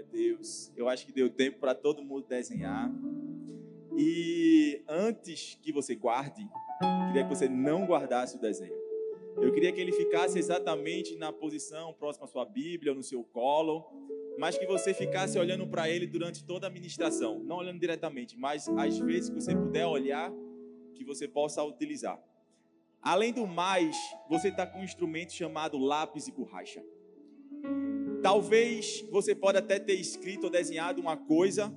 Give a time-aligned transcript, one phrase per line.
[0.00, 0.72] A Deus.
[0.74, 2.90] Eu acho que deu tempo para todo mundo desenhar.
[3.98, 6.48] E antes que você guarde,
[7.08, 8.80] queria que você não guardasse o desenho.
[9.36, 13.84] Eu queria que ele ficasse exatamente na posição próxima à sua Bíblia, no seu colo,
[14.38, 17.38] mas que você ficasse olhando para ele durante toda a ministração.
[17.40, 20.32] Não olhando diretamente, mas às vezes que você puder olhar,
[20.94, 22.18] que você possa utilizar.
[23.02, 23.94] Além do mais,
[24.30, 26.82] você está com um instrumento chamado lápis e borracha.
[28.22, 31.74] Talvez você pode até ter escrito ou desenhado uma coisa,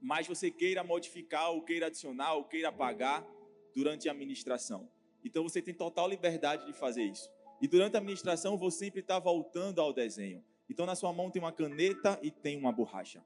[0.00, 3.26] mas você queira modificar, ou queira adicionar, ou queira apagar
[3.74, 4.90] durante a ministração.
[5.24, 7.30] Então você tem total liberdade de fazer isso.
[7.62, 10.44] E durante a ministração você sempre está voltando ao desenho.
[10.68, 13.24] Então na sua mão tem uma caneta e tem uma borracha.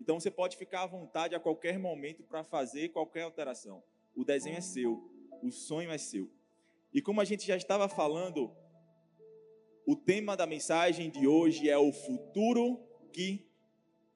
[0.00, 3.82] Então você pode ficar à vontade a qualquer momento para fazer qualquer alteração.
[4.14, 5.10] O desenho é seu,
[5.42, 6.30] o sonho é seu.
[6.92, 8.54] E como a gente já estava falando,
[9.86, 12.80] o tema da mensagem de hoje é o futuro
[13.12, 13.46] que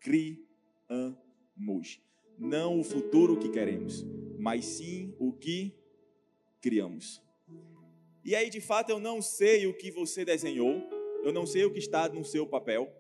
[0.01, 2.01] criamos.
[2.39, 4.03] Não o futuro que queremos,
[4.39, 5.75] mas sim o que
[6.61, 7.23] criamos.
[8.25, 10.83] E aí, de fato, eu não sei o que você desenhou,
[11.23, 12.91] eu não sei o que está no seu papel,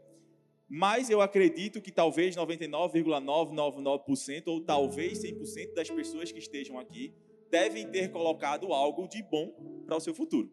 [0.68, 7.14] mas eu acredito que talvez 99,999% ou talvez 100% das pessoas que estejam aqui
[7.50, 10.52] devem ter colocado algo de bom para o seu futuro.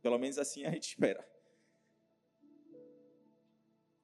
[0.00, 1.26] Pelo menos assim a gente espera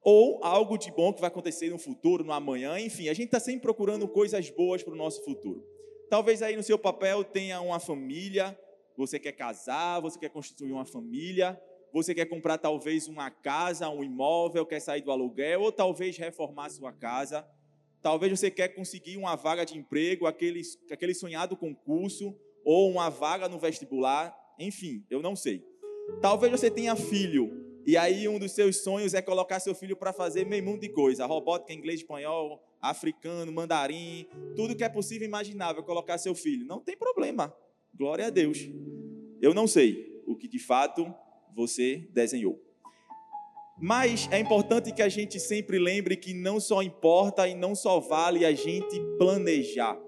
[0.02, 3.38] ou algo de bom que vai acontecer no futuro, no amanhã, enfim, a gente está
[3.38, 5.64] sempre procurando coisas boas para o nosso futuro.
[6.10, 8.58] Talvez aí no seu papel tenha uma família,
[8.96, 11.58] você quer casar, você quer constituir uma família,
[11.92, 16.70] você quer comprar talvez uma casa, um imóvel, quer sair do aluguel, ou talvez reformar
[16.70, 17.46] sua casa.
[18.00, 23.48] Talvez você quer conseguir uma vaga de emprego, aquele, aquele sonhado concurso, ou uma vaga
[23.48, 25.64] no vestibular, enfim, eu não sei.
[26.20, 30.12] Talvez você tenha filho, e aí um dos seus sonhos é colocar seu filho para
[30.12, 35.28] fazer meio mundo de coisa, robótica, inglês, espanhol, africano, mandarim, tudo que é possível e
[35.28, 36.66] imaginável colocar seu filho.
[36.66, 37.54] Não tem problema.
[37.94, 38.58] Glória a Deus.
[39.40, 41.12] Eu não sei o que de fato
[41.54, 42.60] você desenhou.
[43.80, 47.98] Mas é importante que a gente sempre lembre que não só importa e não só
[47.98, 49.98] vale a gente planejar.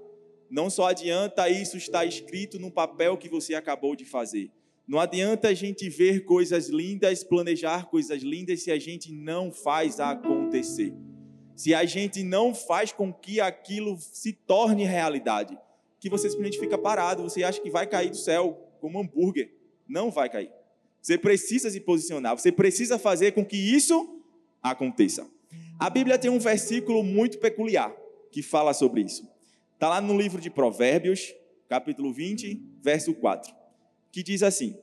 [0.49, 4.53] Não só adianta isso estar escrito no papel que você acabou de fazer.
[4.87, 9.99] Não adianta a gente ver coisas lindas, planejar coisas lindas, se a gente não faz
[9.99, 10.93] acontecer.
[11.56, 15.56] Se a gente não faz com que aquilo se torne realidade.
[15.99, 19.55] Que você simplesmente fica parado, você acha que vai cair do céu como um hambúrguer.
[19.89, 20.50] Não vai cair.
[21.01, 24.22] Você precisa se posicionar, você precisa fazer com que isso
[24.62, 25.27] aconteça.
[25.78, 27.95] A Bíblia tem um versículo muito peculiar
[28.31, 29.27] que fala sobre isso.
[29.75, 31.34] Está lá no livro de Provérbios,
[31.69, 33.64] capítulo 20, verso 4
[34.15, 34.79] que diz assim: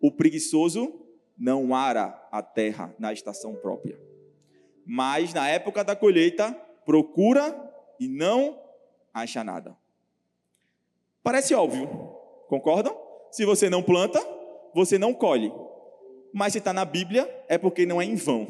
[0.00, 1.06] O preguiçoso
[1.38, 3.98] não ara a terra na estação própria,
[4.84, 6.52] mas na época da colheita
[6.84, 8.60] procura e não
[9.14, 9.78] acha nada.
[11.22, 11.86] Parece óbvio,
[12.48, 13.00] concordam?
[13.30, 14.20] Se você não planta,
[14.74, 15.52] você não colhe.
[16.34, 18.48] Mas se está na Bíblia, é porque não é em vão.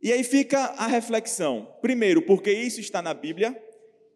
[0.00, 1.68] E aí fica a reflexão.
[1.82, 3.60] Primeiro, porque isso está na Bíblia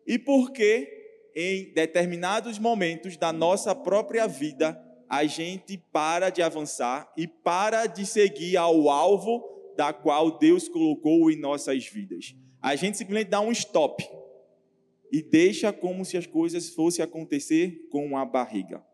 [0.07, 1.00] e porque
[1.35, 8.07] em determinados momentos da nossa própria vida, a gente para de avançar e para de
[8.07, 9.43] seguir ao alvo
[9.77, 12.35] da qual Deus colocou em nossas vidas.
[12.63, 14.07] A gente simplesmente dá um stop
[15.11, 18.85] e deixa como se as coisas fossem acontecer com a barriga.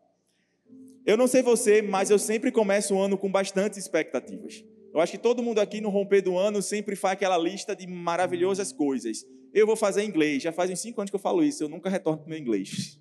[1.05, 4.63] Eu não sei você, mas eu sempre começo o ano com bastantes expectativas.
[4.93, 7.85] Eu acho que todo mundo aqui no romper do ano sempre faz aquela lista de
[7.85, 9.25] maravilhosas coisas.
[9.57, 10.43] Eu vou fazer inglês.
[10.43, 11.63] Já faz uns cinco anos que eu falo isso.
[11.63, 12.99] Eu nunca retorno para o meu inglês.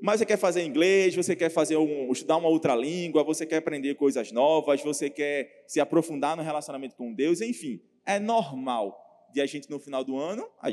[0.00, 3.56] Mas você quer fazer inglês, você quer fazer um, estudar uma outra língua, você quer
[3.56, 8.96] aprender coisas novas, você quer se aprofundar no relacionamento com Deus, enfim, é normal
[9.32, 10.68] de a gente no final do ano, a,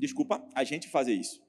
[0.00, 1.40] desculpa, a gente fazer isso.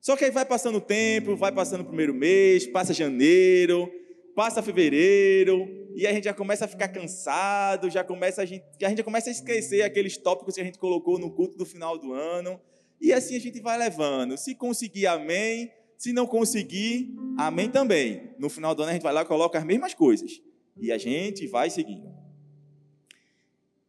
[0.00, 3.90] Só que aí vai passando o tempo, vai passando o primeiro mês, passa janeiro,
[4.36, 8.88] passa fevereiro, e a gente já começa a ficar cansado, já começa a gente, a
[8.90, 11.96] gente já começa a esquecer aqueles tópicos que a gente colocou no culto do final
[11.96, 12.60] do ano.
[13.00, 14.36] E assim a gente vai levando.
[14.36, 15.72] Se conseguir, amém.
[15.96, 18.34] Se não conseguir, amém também.
[18.38, 20.42] No final do ano a gente vai lá e coloca as mesmas coisas.
[20.76, 22.14] E a gente vai seguindo.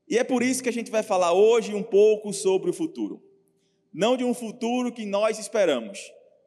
[0.08, 3.22] E é por isso que a gente vai falar hoje um pouco sobre o futuro.
[3.94, 6.00] Não de um futuro que nós esperamos,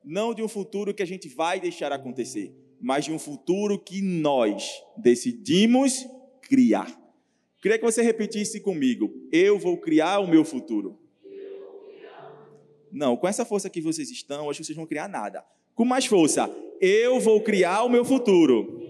[0.03, 4.01] não de um futuro que a gente vai deixar acontecer, mas de um futuro que
[4.01, 6.07] nós decidimos
[6.43, 6.99] criar.
[7.61, 10.99] Queria que você repetisse comigo: Eu vou criar o meu futuro.
[12.91, 15.45] Não, com essa força que vocês estão, acho que vocês vão criar nada.
[15.75, 16.51] Com mais força,
[16.81, 18.81] eu vou criar o meu futuro.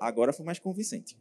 [0.00, 1.16] Agora foi mais convincente.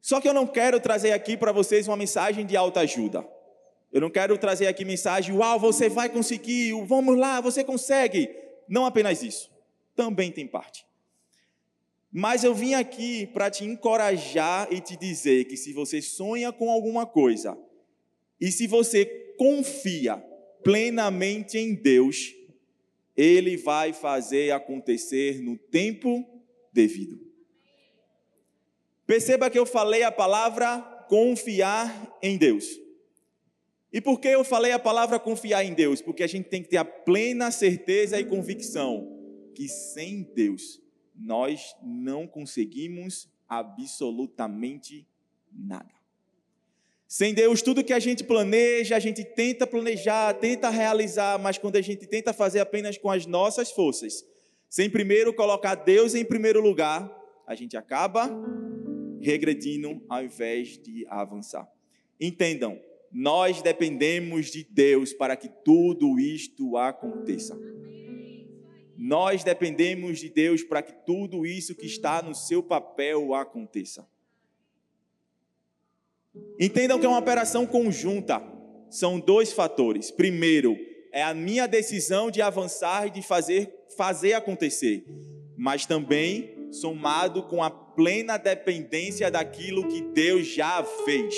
[0.00, 3.26] Só que eu não quero trazer aqui para vocês uma mensagem de autoajuda.
[3.90, 8.28] Eu não quero trazer aqui mensagem, uau, você vai conseguir, vamos lá, você consegue.
[8.68, 9.50] Não apenas isso,
[9.96, 10.86] também tem parte.
[12.10, 16.70] Mas eu vim aqui para te encorajar e te dizer que se você sonha com
[16.70, 17.58] alguma coisa
[18.40, 19.04] e se você
[19.36, 20.16] confia
[20.62, 22.34] plenamente em Deus,
[23.16, 26.26] Ele vai fazer acontecer no tempo
[26.72, 27.20] devido.
[29.06, 32.87] Perceba que eu falei a palavra confiar em Deus.
[33.92, 36.02] E por que eu falei a palavra confiar em Deus?
[36.02, 39.16] Porque a gente tem que ter a plena certeza e convicção
[39.54, 40.80] que sem Deus
[41.16, 45.06] nós não conseguimos absolutamente
[45.52, 45.98] nada.
[47.08, 51.76] Sem Deus, tudo que a gente planeja, a gente tenta planejar, tenta realizar, mas quando
[51.76, 54.22] a gente tenta fazer apenas com as nossas forças,
[54.68, 57.10] sem primeiro colocar Deus em primeiro lugar,
[57.46, 58.30] a gente acaba
[59.22, 61.66] regredindo ao invés de avançar.
[62.20, 62.78] Entendam,
[63.12, 67.58] nós dependemos de Deus para que tudo isto aconteça.
[68.96, 74.06] Nós dependemos de Deus para que tudo isso que está no seu papel aconteça.
[76.58, 78.42] Entendam que é uma operação conjunta.
[78.90, 80.10] São dois fatores.
[80.10, 80.76] Primeiro,
[81.12, 85.04] é a minha decisão de avançar e de fazer, fazer acontecer,
[85.56, 91.34] mas também somado com a plena dependência daquilo que Deus já fez.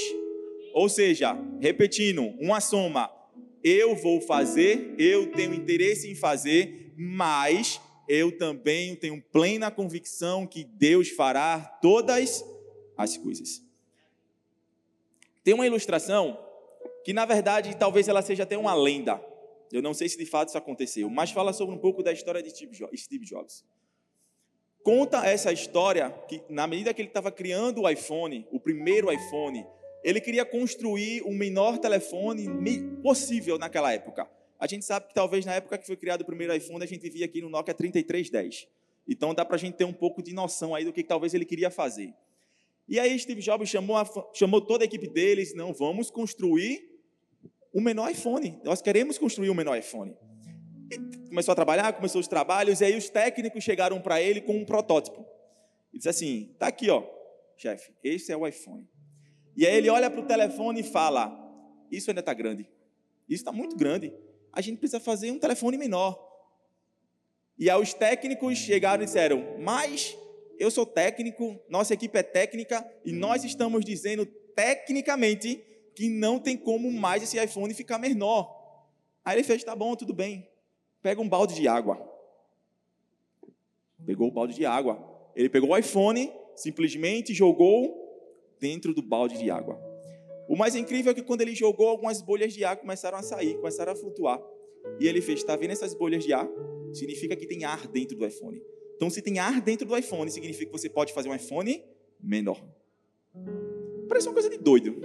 [0.73, 3.11] Ou seja, repetindo, uma soma.
[3.63, 10.65] Eu vou fazer, eu tenho interesse em fazer, mas eu também tenho plena convicção que
[10.65, 12.45] Deus fará todas
[12.97, 13.63] as coisas.
[15.45, 16.39] Tem uma ilustração
[17.05, 19.23] que, na verdade, talvez ela seja até uma lenda.
[19.73, 22.43] Eu não sei se de fato isso aconteceu, mas fala sobre um pouco da história
[22.43, 23.65] de Steve Jobs.
[24.83, 29.65] Conta essa história que, na medida que ele estava criando o iPhone, o primeiro iPhone,
[30.03, 32.49] ele queria construir o menor telefone
[33.03, 34.29] possível naquela época.
[34.59, 37.03] A gente sabe que talvez na época que foi criado o primeiro iPhone, a gente
[37.03, 38.69] vivia aqui no Nokia 3310.
[39.09, 41.35] Então dá para a gente ter um pouco de noção aí do que, que talvez
[41.35, 42.15] ele queria fazer.
[42.89, 46.91] E aí Steve Jobs chamou, a, chamou toda a equipe deles, não, vamos construir
[47.73, 48.61] o menor iPhone.
[48.65, 50.15] Nós queremos construir o menor iPhone.
[50.91, 54.57] E começou a trabalhar, começou os trabalhos, e aí os técnicos chegaram para ele com
[54.57, 55.25] um protótipo.
[55.93, 57.05] E disse assim: tá aqui, ó,
[57.57, 58.90] chefe, esse é o iPhone.
[59.61, 61.31] E aí ele olha para o telefone e fala:
[61.91, 62.63] Isso ainda está grande.
[63.29, 64.11] Isso está muito grande.
[64.51, 66.19] A gente precisa fazer um telefone menor.
[67.59, 70.17] E aí os técnicos chegaram e disseram: Mas
[70.59, 74.25] eu sou técnico, nossa equipe é técnica e nós estamos dizendo
[74.57, 75.63] tecnicamente
[75.95, 78.89] que não tem como mais esse iPhone ficar menor.
[79.23, 80.49] Aí ele fez: Tá bom, tudo bem.
[81.03, 82.01] Pega um balde de água.
[84.07, 85.31] Pegou o balde de água.
[85.37, 88.00] Ele pegou o iPhone, simplesmente jogou
[88.61, 89.81] dentro do balde de água.
[90.49, 93.57] O mais incrível é que quando ele jogou, algumas bolhas de ar começaram a sair,
[93.57, 94.41] começaram a flutuar.
[94.99, 96.49] E ele fez: Está vendo essas bolhas de ar?
[96.93, 98.61] Significa que tem ar dentro do iPhone.
[98.97, 101.83] Então, se tem ar dentro do iPhone, significa que você pode fazer um iPhone
[102.21, 102.63] menor.
[104.09, 105.01] Parece uma coisa de doido.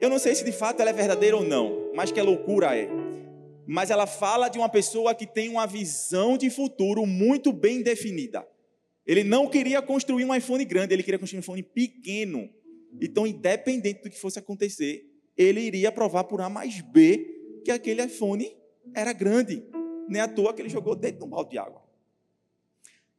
[0.00, 2.76] Eu não sei se de fato ela é verdadeira ou não, mas que a loucura
[2.76, 2.88] é.
[3.66, 8.46] Mas ela fala de uma pessoa que tem uma visão de futuro muito bem definida.
[9.06, 12.48] Ele não queria construir um iPhone grande, ele queria construir um iPhone pequeno.
[13.00, 15.04] Então, independente do que fosse acontecer,
[15.36, 18.50] ele iria provar por A mais B que aquele iPhone
[18.94, 19.62] era grande.
[20.08, 21.82] Nem à toa que ele jogou dentro de um balde de água.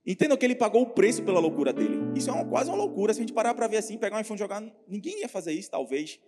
[0.06, 1.98] Entendam que ele pagou o preço pela loucura dele.
[2.16, 3.14] Isso é uma, quase uma loucura.
[3.14, 5.52] Se a gente parar para ver assim, pegar um iPhone e jogar, ninguém ia fazer
[5.52, 6.20] isso, talvez.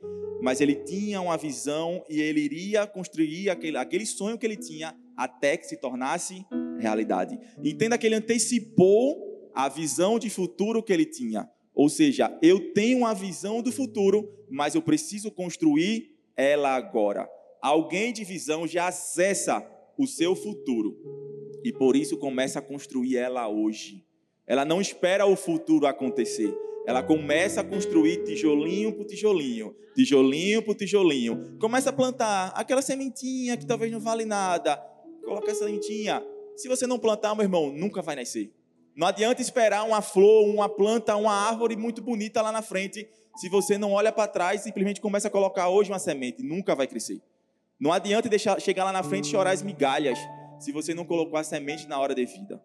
[0.42, 4.96] Mas ele tinha uma visão e ele iria construir aquele, aquele sonho que ele tinha
[5.18, 6.46] até que se tornasse
[6.78, 7.40] realidade.
[7.64, 11.50] Entenda que ele antecipou a visão de futuro que ele tinha.
[11.74, 17.28] Ou seja, eu tenho uma visão do futuro, mas eu preciso construir ela agora.
[17.62, 19.66] Alguém de visão já acessa
[19.98, 20.98] o seu futuro
[21.64, 24.06] e por isso começa a construir ela hoje.
[24.46, 26.54] Ela não espera o futuro acontecer.
[26.86, 31.58] Ela começa a construir tijolinho por tijolinho, tijolinho por tijolinho.
[31.58, 34.76] Começa a plantar aquela sementinha que talvez não vale nada.
[35.24, 36.22] Coloca essa sementinha.
[36.58, 38.52] Se você não plantar, meu irmão, nunca vai nascer.
[38.96, 43.50] Não adianta esperar uma flor, uma planta, uma árvore muito bonita lá na frente, se
[43.50, 46.86] você não olha para trás e simplesmente começa a colocar hoje uma semente, nunca vai
[46.86, 47.20] crescer.
[47.80, 50.20] Não adianta deixar chegar lá na frente e chorar as migalhas,
[50.60, 52.64] se você não colocou a semente na hora devida.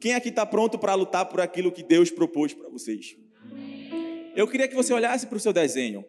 [0.00, 3.16] Quem aqui está pronto para lutar por aquilo que Deus propôs para vocês?
[4.34, 6.04] Eu queria que você olhasse para o seu desenho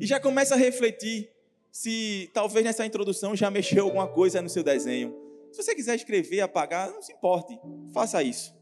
[0.00, 1.28] e já comece a refletir
[1.72, 5.25] se talvez nessa introdução já mexeu alguma coisa no seu desenho
[5.56, 7.58] se você quiser escrever, apagar, não se importe,
[7.90, 8.54] faça isso.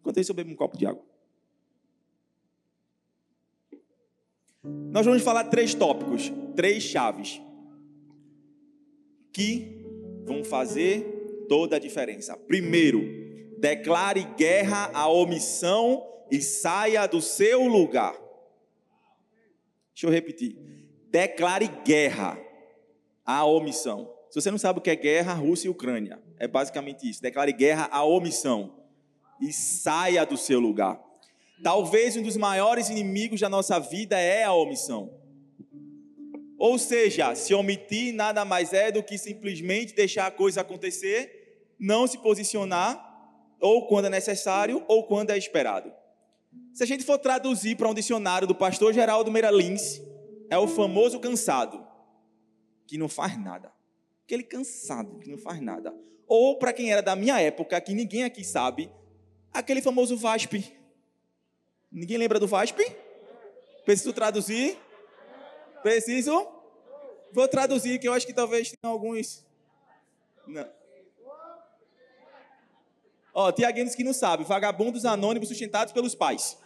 [0.00, 1.04] Enquanto isso, eu bebo um copo de água.
[4.64, 7.40] Nós vamos falar três tópicos, três chaves,
[9.32, 9.86] que
[10.24, 12.36] vão fazer toda a diferença.
[12.36, 13.00] Primeiro,
[13.60, 18.20] declare guerra à omissão e saia do seu lugar.
[19.94, 20.56] Deixa eu repetir.
[21.08, 22.36] Declare guerra
[23.24, 24.12] à omissão.
[24.32, 26.18] Se você não sabe o que é guerra, Rússia e Ucrânia.
[26.38, 27.20] É basicamente isso.
[27.20, 28.82] Declare guerra à omissão
[29.38, 30.98] e saia do seu lugar.
[31.62, 35.12] Talvez um dos maiores inimigos da nossa vida é a omissão.
[36.56, 42.06] Ou seja, se omitir nada mais é do que simplesmente deixar a coisa acontecer, não
[42.06, 43.06] se posicionar,
[43.60, 45.92] ou quando é necessário, ou quando é esperado.
[46.72, 50.00] Se a gente for traduzir para um dicionário do pastor Geraldo Meira Lins,
[50.48, 51.86] é o famoso cansado,
[52.86, 53.70] que não faz nada.
[54.24, 55.94] Aquele cansado que não faz nada.
[56.26, 58.90] Ou para quem era da minha época, que ninguém aqui sabe,
[59.52, 60.74] aquele famoso VASP.
[61.90, 62.80] Ninguém lembra do VASP?
[63.84, 64.78] Preciso traduzir?
[65.82, 66.46] Preciso?
[67.32, 69.44] Vou traduzir, que eu acho que talvez tenha alguns.
[70.46, 70.68] Não.
[73.34, 76.58] Ó, Tiaguinhos que não sabe, vagabundos anônimos sustentados pelos pais.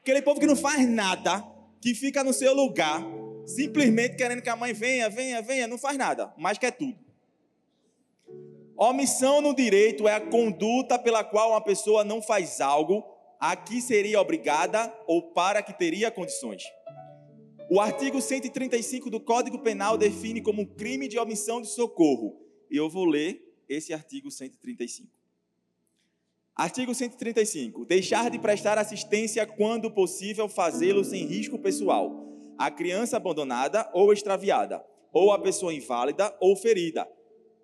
[0.00, 1.44] Aquele povo que não faz nada,
[1.80, 3.02] que fica no seu lugar,
[3.46, 6.98] simplesmente querendo que a mãe venha, venha, venha, não faz nada, mas quer tudo.
[8.76, 13.02] Omissão no direito é a conduta pela qual uma pessoa não faz algo
[13.40, 16.62] a que seria obrigada ou para que teria condições.
[17.70, 22.40] O artigo 135 do Código Penal define como crime de omissão de socorro.
[22.70, 25.08] E eu vou ler esse artigo 135.
[26.54, 27.84] Artigo 135.
[27.84, 32.35] Deixar de prestar assistência quando possível fazê-lo sem risco pessoal.
[32.58, 34.82] A criança abandonada ou extraviada,
[35.12, 37.06] ou a pessoa inválida ou ferida,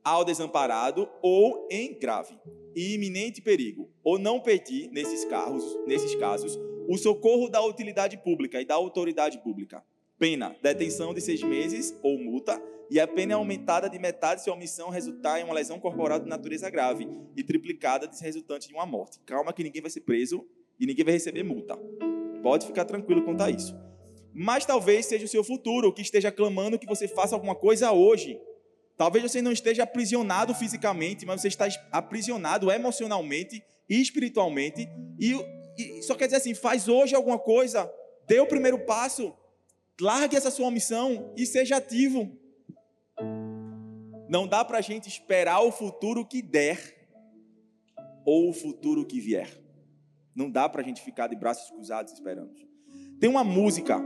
[0.05, 2.39] ao desamparado ou em grave
[2.75, 6.59] e iminente perigo, ou não pedir, nesses, carros, nesses casos,
[6.89, 9.83] o socorro da utilidade pública e da autoridade pública.
[10.19, 14.51] Pena, detenção de seis meses ou multa, e a pena é aumentada de metade se
[14.51, 18.75] a omissão resultar em uma lesão corporal de natureza grave e triplicada se resultante de
[18.75, 19.19] uma morte.
[19.25, 20.47] Calma que ninguém vai ser preso
[20.79, 21.79] e ninguém vai receber multa.
[22.43, 23.75] Pode ficar tranquilo quanto a isso.
[24.35, 28.41] Mas talvez seja o seu futuro que esteja clamando que você faça alguma coisa hoje
[28.97, 34.89] Talvez você não esteja aprisionado fisicamente, mas você está aprisionado emocionalmente e espiritualmente.
[35.19, 35.33] E,
[35.77, 37.93] e só quer dizer assim: faz hoje alguma coisa,
[38.29, 39.35] dê o primeiro passo,
[40.01, 42.31] largue essa sua missão e seja ativo.
[44.29, 46.79] Não dá para a gente esperar o futuro que der
[48.25, 49.51] ou o futuro que vier.
[50.35, 52.55] Não dá para a gente ficar de braços cruzados esperando.
[53.21, 54.01] Tem uma música,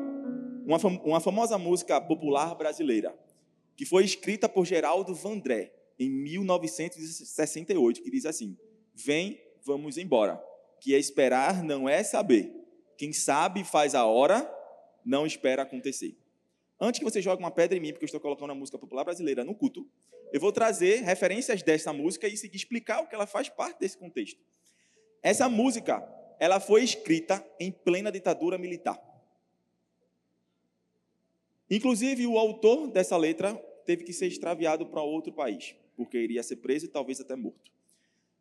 [0.66, 3.16] uma, uma famosa música popular brasileira
[3.76, 8.58] que foi escrita por Geraldo Vandré em 1968, que diz assim:
[8.94, 10.42] Vem, vamos embora,
[10.80, 12.52] que é esperar não é saber.
[12.99, 14.52] Quem sabe faz a hora,
[15.04, 16.16] não espera acontecer.
[16.80, 19.04] Antes que você jogue uma pedra em mim, porque eu estou colocando a música popular
[19.04, 19.88] brasileira no culto,
[20.32, 24.40] eu vou trazer referências dessa música e explicar o que ela faz parte desse contexto.
[25.23, 26.02] Essa música,
[26.40, 29.00] ela foi escrita em plena ditadura militar.
[31.70, 33.54] Inclusive, o autor dessa letra
[33.85, 37.70] teve que ser extraviado para outro país, porque iria ser preso e talvez até morto.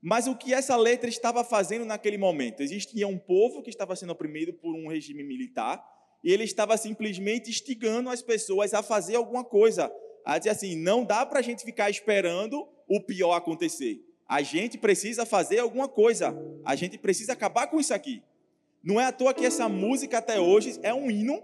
[0.02, 2.62] Mas o que essa letra estava fazendo naquele momento?
[2.62, 5.84] Existia um povo que estava sendo oprimido por um regime militar
[6.24, 9.92] e ele estava simplesmente instigando as pessoas a fazer alguma coisa,
[10.24, 14.00] a dizer assim: não dá para a gente ficar esperando o pior acontecer.
[14.28, 16.36] A gente precisa fazer alguma coisa.
[16.64, 18.22] A gente precisa acabar com isso aqui.
[18.84, 21.44] Não é à toa que essa música até hoje é um hino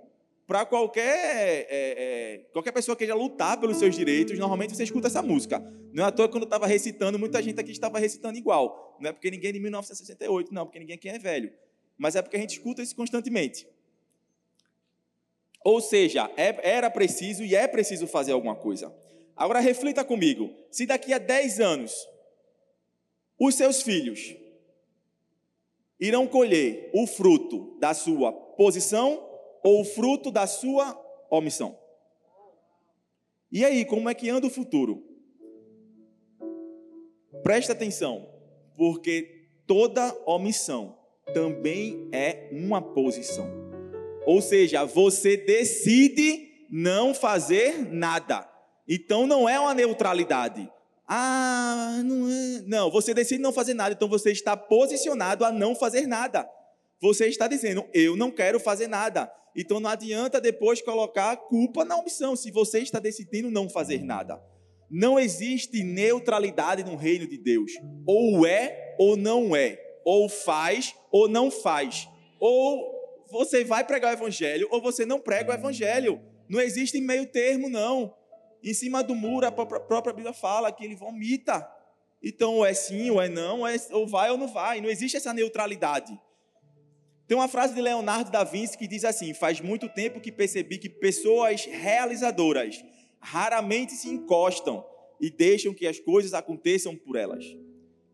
[0.52, 5.08] para qualquer, é, é, qualquer pessoa que queira lutar pelos seus direitos, normalmente você escuta
[5.08, 5.62] essa música.
[5.94, 8.98] Não é à toa quando eu estava recitando, muita gente aqui estava recitando igual.
[9.00, 11.54] Não é porque ninguém é de 1968, não, porque ninguém aqui é velho.
[11.98, 13.66] Mas é porque a gente escuta isso constantemente.
[15.64, 18.94] Ou seja, é, era preciso e é preciso fazer alguma coisa.
[19.38, 21.94] Agora reflita comigo: se daqui a 10 anos
[23.40, 24.36] os seus filhos
[25.98, 29.31] irão colher o fruto da sua posição
[29.64, 31.00] ou fruto da sua
[31.30, 31.78] omissão.
[33.52, 35.04] E aí, como é que anda o futuro?
[37.44, 38.30] Presta atenção,
[38.78, 40.98] porque toda omissão
[41.34, 43.50] também é uma posição.
[44.26, 48.48] Ou seja, você decide não fazer nada.
[48.88, 50.72] Então não é uma neutralidade.
[51.08, 52.62] Ah, não é.
[52.68, 56.48] Não, você decide não fazer nada, então você está posicionado a não fazer nada.
[57.02, 59.32] Você está dizendo, eu não quero fazer nada.
[59.56, 64.04] Então não adianta depois colocar a culpa na omissão, se você está decidindo não fazer
[64.04, 64.42] nada.
[64.90, 67.72] Não existe neutralidade no reino de Deus.
[68.06, 69.80] Ou é ou não é.
[70.06, 72.08] ou faz ou não faz.
[72.40, 72.94] Ou
[73.32, 76.22] você vai pregar o evangelho ou você não prega o evangelho.
[76.50, 78.14] Não existe meio termo, não.
[78.64, 81.68] Em cima do muro, a própria Bíblia fala que ele vomita.
[82.22, 84.82] Então, ou é sim, ou é não, ou vai ou não vai.
[84.82, 86.20] Não existe essa neutralidade.
[87.32, 90.78] Tem uma frase de Leonardo da Vinci que diz assim: Faz muito tempo que percebi
[90.78, 92.84] que pessoas realizadoras
[93.22, 94.86] raramente se encostam
[95.18, 97.46] e deixam que as coisas aconteçam por elas.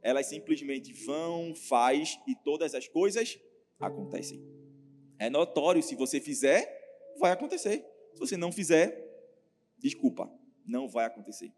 [0.03, 3.39] Elas simplesmente vão, faz e todas as coisas
[3.79, 4.39] acontecem.
[5.17, 6.71] É notório, se você fizer,
[7.17, 7.83] vai acontecer.
[8.13, 9.03] Se você não fizer,
[9.79, 10.31] desculpa,
[10.63, 11.51] não vai acontecer.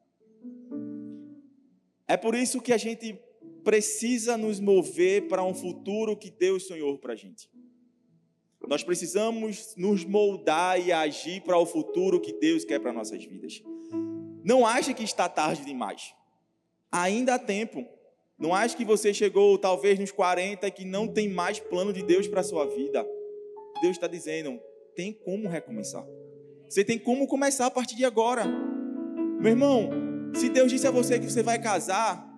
[2.08, 3.20] É por isso que a gente
[3.64, 7.50] precisa nos mover para um futuro que Deus sonhou para a gente.
[8.68, 13.64] Nós precisamos nos moldar e agir para o futuro que Deus quer para nossas vidas.
[14.44, 16.14] Não ache que está tarde demais.
[16.92, 17.86] Ainda há tempo.
[18.38, 22.04] Não ache que você chegou talvez nos 40 e que não tem mais plano de
[22.04, 23.06] Deus para a sua vida.
[23.82, 24.60] Deus está dizendo,
[24.96, 26.06] tem como recomeçar.
[26.68, 28.46] Você tem como começar a partir de agora.
[29.40, 29.90] Meu irmão,
[30.36, 32.29] se Deus disse a você que você vai casar,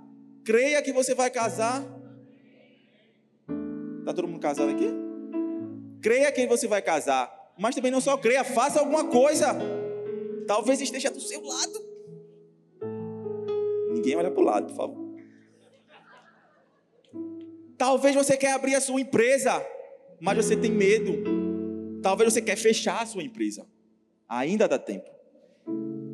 [0.44, 1.84] creia que você vai casar.
[4.00, 4.90] Está todo mundo casado aqui?
[6.02, 7.32] Creia que você vai casar.
[7.58, 9.56] Mas também não só creia, faça alguma coisa.
[10.48, 11.92] Talvez esteja do seu lado.
[13.94, 15.12] Ninguém olha para o lado, por favor.
[17.78, 19.64] Talvez você quer abrir a sua empresa,
[20.20, 21.24] mas você tem medo.
[22.02, 23.68] Talvez você quer fechar a sua empresa.
[24.28, 25.10] Ainda dá tempo.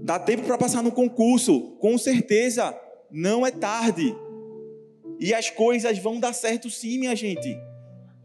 [0.04, 2.78] Dá tempo para passar no concurso, com certeza.
[3.12, 4.16] Não é tarde.
[5.20, 7.58] E as coisas vão dar certo sim, minha gente.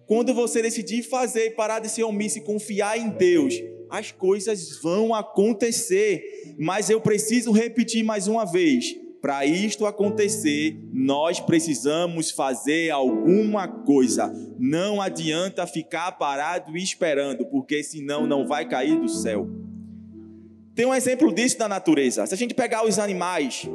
[0.06, 3.54] Quando você decidir fazer, parar de ser omisso e confiar em Deus,
[3.88, 6.54] as coisas vão acontecer.
[6.58, 14.32] Mas eu preciso repetir mais uma vez: para isto acontecer, nós precisamos fazer alguma coisa.
[14.58, 19.48] Não adianta ficar parado e esperando, porque senão não vai cair do céu.
[20.74, 22.26] Tem um exemplo disso na natureza.
[22.26, 23.68] Se a gente pegar os animais,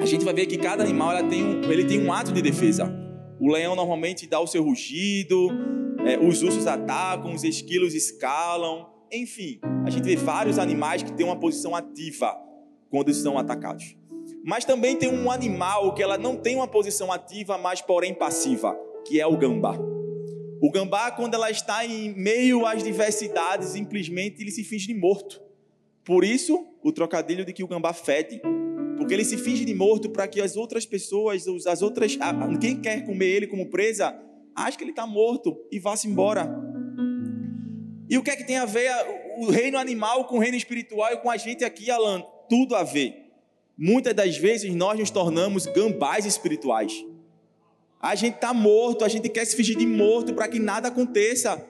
[0.00, 2.92] a gente vai ver que cada animal tem um, ele tem um ato de defesa.
[3.40, 5.48] O leão normalmente dá o seu rugido,
[6.06, 8.88] é, os ursos atacam, os esquilos escalam.
[9.12, 12.36] Enfim, a gente vê vários animais que têm uma posição ativa
[12.90, 13.96] quando são atacados.
[14.44, 18.76] Mas também tem um animal que ela não tem uma posição ativa, mas porém passiva,
[19.06, 19.76] que é o gambá.
[20.60, 25.40] O gambá, quando ela está em meio às diversidades, simplesmente ele se finge de morto.
[26.04, 28.40] Por isso, o trocadilho de que o gambá fede.
[28.96, 32.16] Porque ele se finge de morto para que as outras pessoas, as outras,
[32.60, 34.18] quem quer comer ele como presa,
[34.54, 36.48] ache que ele está morto e vá-se embora.
[38.08, 38.90] E o que é que tem a ver
[39.38, 42.22] o reino animal com o reino espiritual e com a gente aqui, Alan?
[42.48, 43.32] Tudo a ver.
[43.76, 47.04] Muitas das vezes nós nos tornamos gambás espirituais.
[48.00, 51.66] A gente está morto, a gente quer se fingir de morto para que nada aconteça.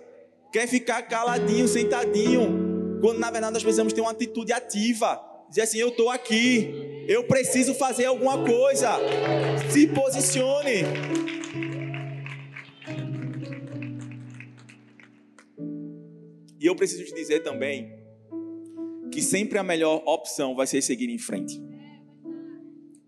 [0.52, 5.33] Quer ficar caladinho, sentadinho, quando na verdade nós precisamos ter uma atitude ativa.
[5.54, 8.98] Dizer assim: eu estou aqui, eu preciso fazer alguma coisa.
[9.70, 10.82] Se posicione.
[16.58, 17.96] E eu preciso te dizer também
[19.12, 21.62] que sempre a melhor opção vai ser seguir em frente.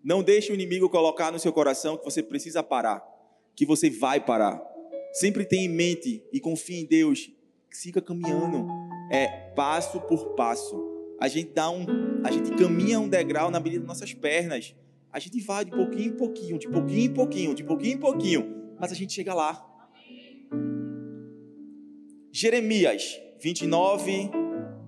[0.05, 3.03] Não deixe o inimigo colocar no seu coração que você precisa parar,
[3.57, 4.63] que você vai parar.
[5.15, 7.29] Sempre tenha em mente e confie em Deus,
[7.73, 8.69] siga caminhando
[9.11, 10.86] é passo por passo.
[11.18, 11.87] A gente dá um,
[12.24, 14.74] a gente caminha um degrau na medida das nossas pernas.
[15.11, 18.74] A gente vai de pouquinho em pouquinho, de pouquinho em pouquinho, de pouquinho em pouquinho,
[18.79, 19.64] mas a gente chega lá.
[22.31, 24.31] Jeremias 29,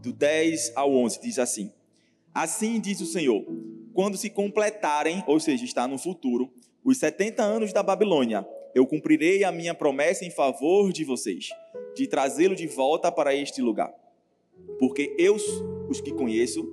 [0.02, 1.72] do 10 ao 11, diz assim:
[2.34, 3.42] Assim diz o Senhor:
[3.94, 6.52] quando se completarem, ou seja, está no futuro,
[6.84, 11.48] os 70 anos da Babilônia, eu cumprirei a minha promessa em favor de vocês,
[11.96, 13.94] de trazê-lo de volta para este lugar
[14.78, 15.36] porque eu
[15.88, 16.68] os que conheço,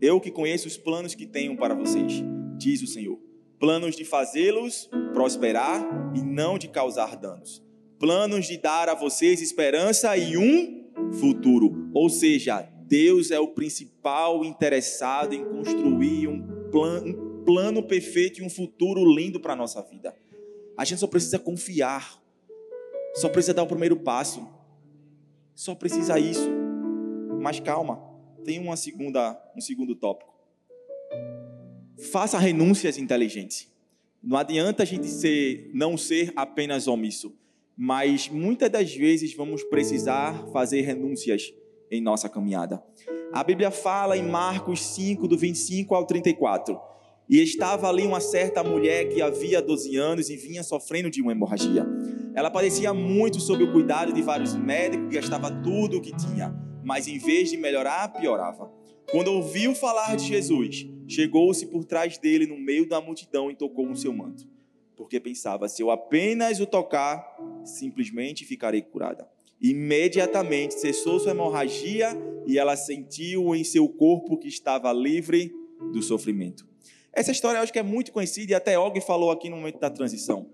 [0.00, 2.22] eu que conheço os planos que tenho para vocês,
[2.56, 3.18] diz o Senhor.
[3.58, 7.62] Planos de fazê-los prosperar e não de causar danos.
[7.98, 11.90] Planos de dar a vocês esperança e um futuro.
[11.94, 18.44] Ou seja, Deus é o principal interessado em construir um plano, um plano perfeito e
[18.44, 20.14] um futuro lindo para a nossa vida.
[20.76, 22.20] A gente só precisa confiar,
[23.14, 24.46] só precisa dar o primeiro passo,
[25.54, 26.50] só precisa isso.
[27.40, 28.13] Mas calma,
[28.44, 30.32] tem uma segunda, um segundo tópico.
[32.12, 33.72] Faça renúncias inteligentes.
[34.22, 37.34] Não adianta a gente ser, não ser apenas omisso,
[37.76, 41.52] mas muitas das vezes vamos precisar fazer renúncias
[41.90, 42.82] em nossa caminhada.
[43.32, 46.78] A Bíblia fala em Marcos 5, do 25 ao 34.
[47.28, 51.32] E estava ali uma certa mulher que havia 12 anos e vinha sofrendo de uma
[51.32, 51.86] hemorragia.
[52.34, 56.54] Ela padecia muito sob o cuidado de vários médicos, gastava tudo o que tinha,
[56.84, 58.70] mas em vez de melhorar, piorava.
[59.10, 63.86] Quando ouviu falar de Jesus, chegou-se por trás dele no meio da multidão e tocou
[63.86, 64.46] no seu manto,
[64.96, 67.24] porque pensava: se eu apenas o tocar,
[67.64, 69.28] simplesmente ficarei curada.
[69.60, 72.10] Imediatamente cessou sua hemorragia
[72.46, 75.54] e ela sentiu em seu corpo que estava livre
[75.92, 76.66] do sofrimento.
[77.12, 79.78] Essa história eu acho que é muito conhecida e até Og falou aqui no momento
[79.78, 80.50] da transição.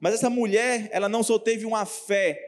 [0.00, 2.38] Mas essa mulher, ela não só teve uma fé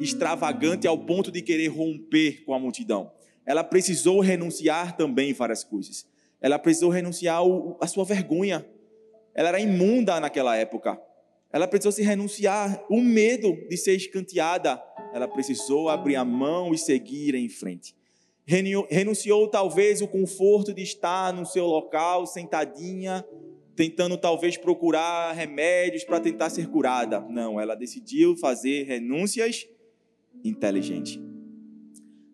[0.00, 3.10] extravagante ao ponto de querer romper com a multidão.
[3.46, 6.06] Ela precisou renunciar também várias coisas.
[6.40, 7.40] Ela precisou renunciar
[7.80, 8.66] a sua vergonha.
[9.34, 11.00] Ela era imunda naquela época.
[11.50, 14.82] Ela precisou se renunciar o medo de ser escanteada.
[15.14, 17.96] Ela precisou abrir a mão e seguir em frente.
[18.44, 23.24] Renunciou talvez o conforto de estar no seu local, sentadinha,
[23.74, 27.20] tentando talvez procurar remédios para tentar ser curada.
[27.20, 29.66] Não, ela decidiu fazer renúncias
[30.44, 31.18] inteligentes.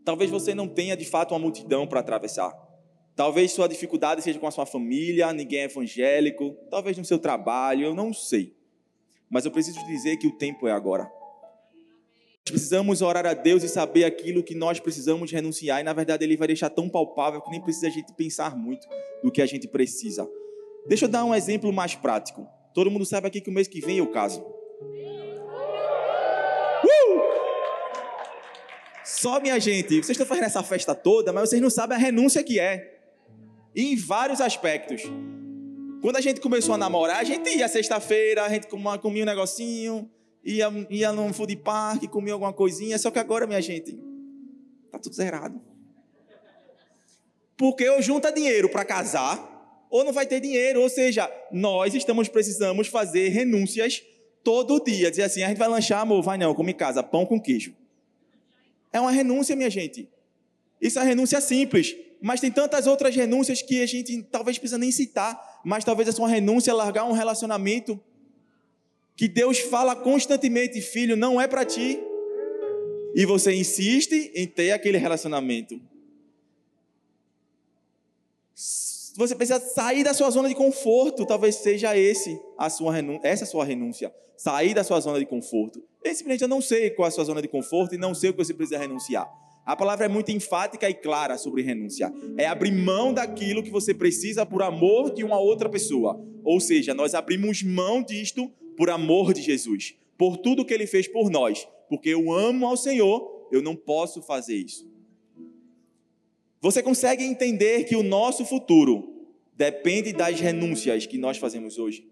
[0.05, 2.53] Talvez você não tenha de fato uma multidão para atravessar.
[3.17, 7.87] Talvez sua dificuldade seja com a sua família, ninguém é evangélico, talvez no seu trabalho,
[7.87, 8.55] eu não sei.
[9.31, 11.11] Mas eu preciso dizer que o tempo é agora.
[12.45, 16.37] Precisamos orar a Deus e saber aquilo que nós precisamos renunciar, e na verdade Ele
[16.37, 18.87] vai deixar tão palpável que nem precisa a gente pensar muito
[19.23, 20.29] do que a gente precisa.
[20.87, 22.47] Deixa eu dar um exemplo mais prático.
[22.75, 24.45] Todo mundo sabe aqui que o mês que vem eu caso.
[29.05, 32.43] Só minha gente, vocês estão fazendo essa festa toda, mas vocês não sabem a renúncia
[32.43, 33.01] que é.
[33.77, 35.03] Em vários aspectos.
[36.01, 40.11] Quando a gente começou a namorar, a gente ia sexta-feira, a gente comia um negocinho,
[40.43, 43.99] ia, ia num food park, comia alguma coisinha, só que agora, minha gente,
[44.90, 45.61] tá tudo zerado.
[47.57, 52.29] Porque ou junta dinheiro para casar, ou não vai ter dinheiro, ou seja, nós estamos
[52.29, 54.03] precisamos fazer renúncias
[54.43, 57.25] todo dia, dizer assim, a gente vai lanchar, amor, vai não, come em casa, pão
[57.25, 57.75] com queijo.
[58.94, 60.09] É uma renúncia, minha gente.
[60.80, 64.78] Isso é uma renúncia simples, mas tem tantas outras renúncias que a gente talvez precisa
[64.78, 68.00] nem citar, mas talvez essa uma renúncia a largar um relacionamento
[69.16, 71.98] que Deus fala constantemente, filho, não é para ti.
[73.16, 75.80] E você insiste em ter aquele relacionamento.
[79.16, 83.44] Você precisa sair da sua zona de conforto, talvez seja esse a sua renúncia, essa
[83.44, 84.12] a sua renúncia.
[84.37, 85.81] Sair da sua zona de conforto.
[86.03, 88.31] Eu simplesmente eu não sei qual é a sua zona de conforto e não sei
[88.31, 89.31] o que você precisa renunciar.
[89.64, 92.12] A palavra é muito enfática e clara sobre renúncia.
[92.37, 96.20] É abrir mão daquilo que você precisa por amor de uma outra pessoa.
[96.42, 101.07] Ou seja, nós abrimos mão disto por amor de Jesus, por tudo que ele fez
[101.07, 104.92] por nós, porque eu amo ao Senhor, eu não posso fazer isso.
[106.64, 112.11] Você consegue entender que o nosso futuro depende das renúncias que nós fazemos hoje?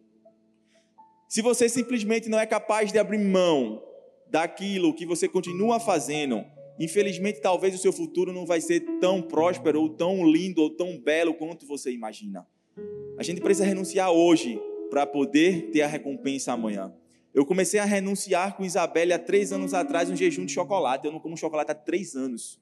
[1.26, 3.82] Se você simplesmente não é capaz de abrir mão
[4.30, 6.44] daquilo que você continua fazendo,
[6.78, 11.00] infelizmente talvez o seu futuro não vai ser tão próspero ou tão lindo ou tão
[11.00, 12.46] belo quanto você imagina.
[13.16, 14.60] A gente precisa renunciar hoje
[14.90, 16.92] para poder ter a recompensa amanhã.
[17.32, 21.06] Eu comecei a renunciar com Isabelle há três anos atrás um jejum de chocolate.
[21.06, 22.60] Eu não como chocolate há três anos.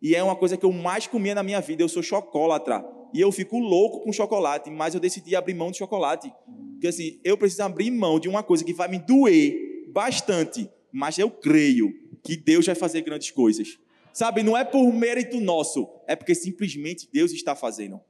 [0.00, 1.82] E é uma coisa que eu mais comia na minha vida.
[1.82, 2.84] Eu sou chocolatra.
[3.12, 6.32] E eu fico louco com chocolate, mas eu decidi abrir mão de chocolate.
[6.72, 11.18] Porque assim, eu preciso abrir mão de uma coisa que vai me doer bastante, mas
[11.18, 13.78] eu creio que Deus vai fazer grandes coisas.
[14.12, 18.00] Sabe, não é por mérito nosso, é porque simplesmente Deus está fazendo.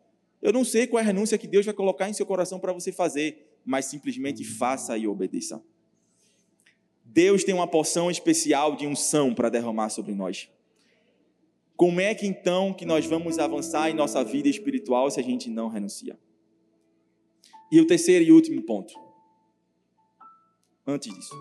[0.41, 2.73] Eu não sei qual é a renúncia que Deus vai colocar em seu coração para
[2.73, 5.63] você fazer, mas simplesmente faça e obedeça.
[7.05, 10.49] Deus tem uma porção especial de unção para derramar sobre nós.
[11.79, 15.49] Como é que então que nós vamos avançar em nossa vida espiritual se a gente
[15.49, 16.19] não renuncia?
[17.73, 18.93] E o terceiro e último ponto.
[20.87, 21.35] Antes disso,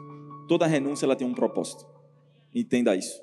[0.47, 1.85] toda renúncia ela tem um propósito.
[2.55, 3.21] Entenda isso.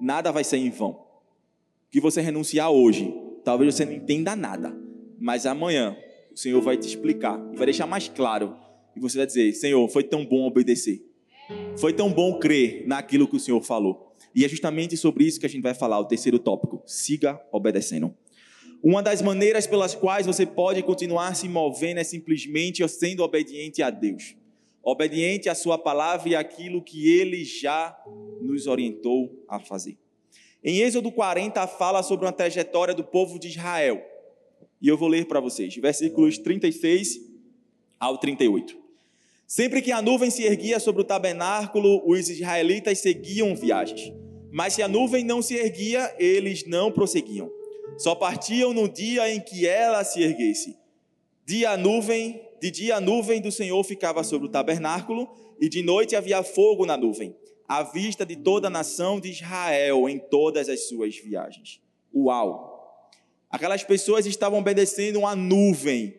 [0.00, 0.90] Nada vai ser em vão.
[0.90, 3.14] O que você renunciar hoje,
[3.44, 4.86] talvez você não entenda nada
[5.18, 5.96] mas amanhã
[6.32, 8.56] o Senhor vai te explicar e vai deixar mais claro.
[8.94, 11.02] E você vai dizer: Senhor, foi tão bom obedecer.
[11.78, 14.05] Foi tão bom crer naquilo que o Senhor falou.
[14.36, 18.14] E é justamente sobre isso que a gente vai falar, o terceiro tópico: siga obedecendo.
[18.82, 23.88] Uma das maneiras pelas quais você pode continuar se movendo é simplesmente sendo obediente a
[23.88, 24.36] Deus.
[24.82, 27.98] Obediente à Sua palavra e àquilo que Ele já
[28.42, 29.96] nos orientou a fazer.
[30.62, 34.04] Em Êxodo 40 fala sobre uma trajetória do povo de Israel
[34.80, 37.20] e eu vou ler para vocês, versículos 36
[37.98, 38.76] ao 38.
[39.46, 44.12] Sempre que a nuvem se erguia sobre o tabernáculo, os israelitas seguiam viagens.
[44.56, 47.52] Mas se a nuvem não se erguia, eles não prosseguiam.
[47.98, 50.78] Só partiam no dia em que ela se erguesse.
[51.44, 55.28] Dia a nuvem, de dia a nuvem do Senhor ficava sobre o tabernáculo,
[55.60, 57.36] e de noite havia fogo na nuvem,
[57.68, 61.82] à vista de toda a nação de Israel em todas as suas viagens.
[62.14, 62.98] Uau!
[63.50, 66.18] Aquelas pessoas estavam obedecendo uma nuvem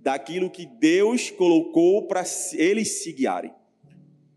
[0.00, 3.54] daquilo que Deus colocou para eles se guiarem.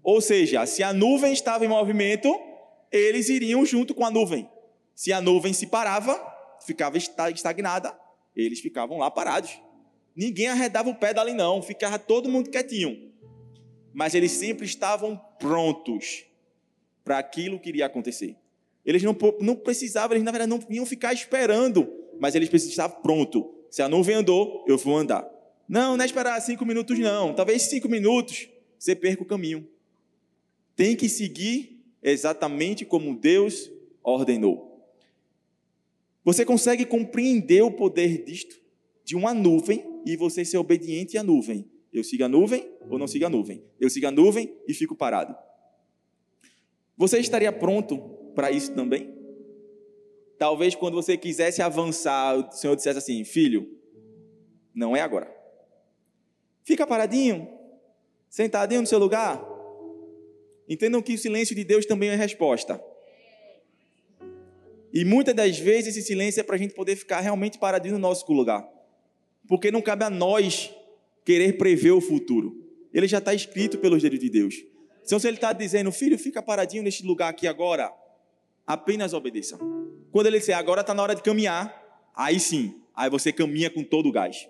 [0.04, 2.49] Ou seja, se a nuvem estava em movimento,
[2.92, 4.50] eles iriam junto com a nuvem.
[4.96, 6.20] Se a nuvem se parava,
[6.66, 7.98] ficava estagnada,
[8.36, 9.62] eles ficavam lá parados.
[10.16, 13.12] Ninguém arredava o pé dali, não, ficava todo mundo quietinho.
[13.94, 16.26] Mas eles sempre estavam prontos
[17.04, 18.36] para aquilo que iria acontecer.
[18.86, 21.88] Eles não, não precisavam, eles na verdade não iam ficar esperando,
[22.20, 23.54] mas eles precisavam pronto.
[23.70, 25.28] Se a nuvem andou, eu vou andar.
[25.68, 27.34] Não, não é esperar cinco minutos, não.
[27.34, 29.68] Talvez cinco minutos você perca o caminho.
[30.76, 33.72] Tem que seguir exatamente como Deus
[34.04, 34.70] ordenou.
[36.24, 38.60] Você consegue compreender o poder disto?
[39.04, 41.70] De uma nuvem e você ser obediente à nuvem.
[41.92, 43.64] Eu sigo a nuvem ou não sigo a nuvem?
[43.80, 45.36] Eu sigo a nuvem e fico parado.
[46.96, 47.98] Você estaria pronto
[48.36, 49.14] para isso também?
[50.38, 53.80] Talvez quando você quisesse avançar, o Senhor dissesse assim: Filho,
[54.74, 55.34] não é agora.
[56.64, 57.48] Fica paradinho,
[58.30, 59.44] sentadinho no seu lugar.
[60.70, 62.80] Entendam que o silêncio de Deus também é resposta.
[64.94, 68.00] E muitas das vezes esse silêncio é para a gente poder ficar realmente paradinho no
[68.00, 68.66] nosso lugar
[69.50, 70.72] porque não cabe a nós
[71.26, 72.64] querer prever o futuro.
[72.94, 74.64] Ele já está escrito pelos dedos de Deus.
[75.04, 77.92] Então, se ele está dizendo, filho, fica paradinho neste lugar aqui agora,
[78.66, 79.58] apenas obedeça.
[80.12, 83.84] Quando ele disser, agora está na hora de caminhar, aí sim, aí você caminha com
[83.84, 84.48] todo o gás.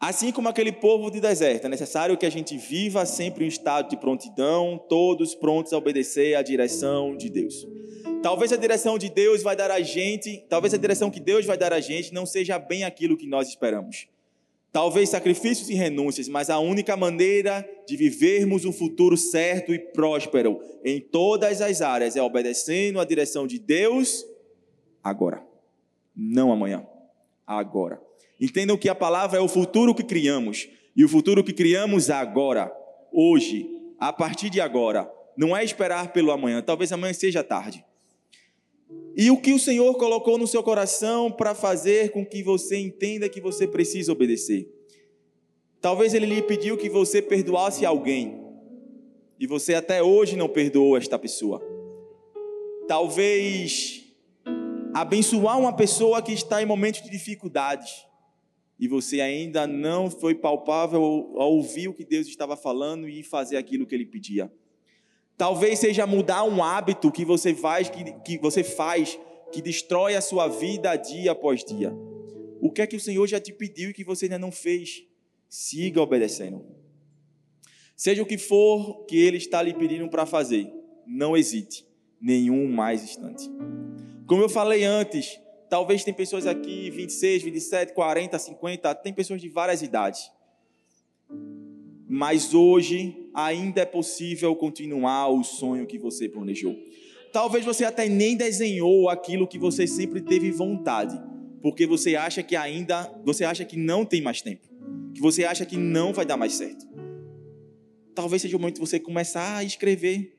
[0.00, 3.88] Assim como aquele povo de deserto, é necessário que a gente viva sempre em estado
[3.88, 7.66] de prontidão, todos prontos a obedecer à direção de Deus.
[8.22, 11.58] Talvez a direção de Deus vai dar a gente, talvez a direção que Deus vai
[11.58, 14.06] dar a gente não seja bem aquilo que nós esperamos.
[14.70, 20.60] Talvez sacrifícios e renúncias, mas a única maneira de vivermos um futuro certo e próspero
[20.84, 24.24] em todas as áreas é obedecendo à direção de Deus
[25.02, 25.42] agora,
[26.14, 26.86] não amanhã,
[27.44, 28.07] agora.
[28.40, 32.72] Entendam que a palavra é o futuro que criamos, e o futuro que criamos agora,
[33.12, 37.84] hoje, a partir de agora, não é esperar pelo amanhã, talvez amanhã seja tarde.
[39.16, 43.28] E o que o Senhor colocou no seu coração para fazer com que você entenda
[43.28, 44.68] que você precisa obedecer.
[45.80, 48.40] Talvez ele lhe pediu que você perdoasse alguém
[49.38, 51.62] e você até hoje não perdoou esta pessoa.
[52.88, 54.04] Talvez
[54.94, 58.07] abençoar uma pessoa que está em momentos de dificuldades
[58.78, 61.02] e você ainda não foi palpável
[61.36, 64.52] ao ouvir o que Deus estava falando e fazer aquilo que ele pedia.
[65.36, 69.18] Talvez seja mudar um hábito que você faz, que, que você faz,
[69.52, 71.92] que destrói a sua vida dia após dia.
[72.60, 75.04] O que é que o Senhor já te pediu e que você ainda não fez?
[75.48, 76.64] Siga obedecendo.
[77.96, 80.72] Seja o que for que Ele está lhe pedindo para fazer,
[81.06, 81.86] não hesite
[82.20, 83.48] nenhum mais instante.
[84.26, 89.48] Como eu falei antes, talvez tem pessoas aqui 26, 27, 40, 50, tem pessoas de
[89.48, 90.30] várias idades.
[92.08, 96.76] Mas hoje ainda é possível continuar o sonho que você planejou.
[97.32, 101.20] Talvez você até nem desenhou aquilo que você sempre teve vontade,
[101.60, 104.66] porque você acha que ainda, você acha que não tem mais tempo,
[105.14, 106.86] que você acha que não vai dar mais certo.
[108.14, 110.34] Talvez seja o momento de você começar a escrever.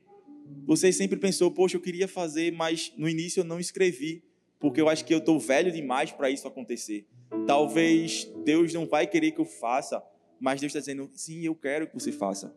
[0.66, 4.24] Você sempre pensou, poxa, eu queria fazer, mas no início eu não escrevi,
[4.60, 7.08] porque eu acho que eu estou velho demais para isso acontecer.
[7.48, 10.04] Talvez Deus não vai querer que eu faça,
[10.40, 12.54] mas Deus está dizendo, sim, eu quero que você faça.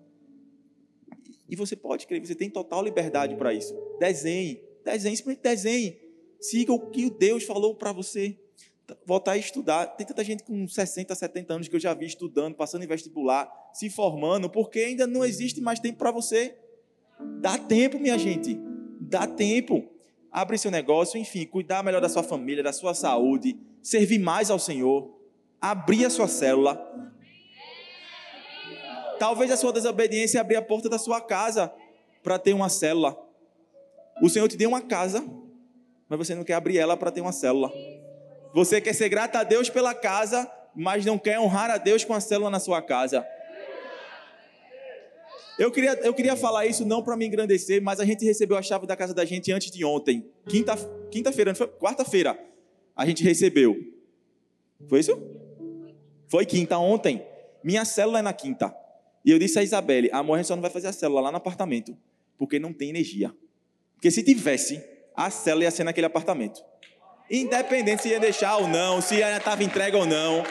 [1.49, 3.75] E você pode escrever, você tem total liberdade para isso.
[3.99, 6.01] Desenhe, desenhe, simplesmente desenhe.
[6.41, 8.39] Siga o que Deus falou para você.
[9.07, 9.87] Voltar a estudar.
[9.87, 13.51] Tem tanta gente com 60, 70 anos que eu já vi estudando, passando em vestibular,
[13.73, 16.57] se formando, porque ainda não existe mais tempo para você.
[17.41, 18.59] Dá tempo, minha gente.
[19.01, 19.92] Dá tempo.
[20.33, 24.59] Abre seu negócio, enfim, cuidar melhor da sua família, da sua saúde, servir mais ao
[24.59, 25.15] Senhor,
[25.61, 26.91] abrir a sua célula,
[29.23, 31.73] Talvez a sua desobediência abrir a porta da sua casa
[32.25, 33.17] para ter uma célula.
[34.21, 35.25] O Senhor te deu uma casa,
[36.09, 37.73] mas você não quer abrir ela para ter uma célula.
[38.53, 42.13] Você quer ser grata a Deus pela casa, mas não quer honrar a Deus com
[42.13, 43.25] a célula na sua casa.
[45.59, 48.63] Eu queria, eu queria falar isso não para me engrandecer, mas a gente recebeu a
[48.63, 50.27] chave da casa da gente antes de ontem.
[50.49, 50.75] Quinta,
[51.11, 52.39] quinta-feira, quarta-feira.
[52.97, 53.77] A gente recebeu.
[54.89, 55.21] Foi isso?
[56.27, 57.23] Foi quinta ontem.
[57.63, 58.75] Minha célula é na quinta.
[59.25, 61.37] E eu disse a Isabelle: a gente só não vai fazer a célula lá no
[61.37, 61.97] apartamento,
[62.39, 63.33] porque não tem energia.
[63.95, 64.83] Porque se tivesse,
[65.15, 66.65] a célula ia ser naquele apartamento.
[67.31, 70.43] Independente se ia deixar ou não, se ainda estava entregue ou não.